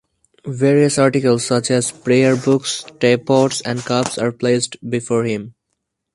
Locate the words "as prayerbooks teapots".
1.69-3.61